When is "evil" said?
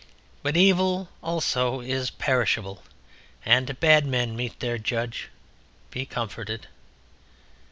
0.57-1.09